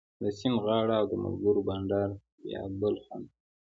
د 0.21 0.23
سیند 0.37 0.57
غاړه 0.65 0.93
او 0.99 1.05
د 1.11 1.13
ملګرو 1.23 1.65
بنډار 1.67 2.09
بیا 2.41 2.61
بل 2.79 2.95
خوند 3.03 3.25
کوي 3.31 3.39